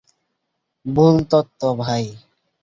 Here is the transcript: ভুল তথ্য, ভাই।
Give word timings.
ভুল 0.85 1.15
তথ্য, 1.31 1.61
ভাই। 1.81 2.03